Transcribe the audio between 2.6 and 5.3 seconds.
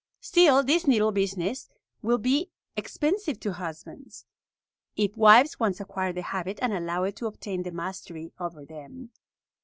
expensive to husbands, if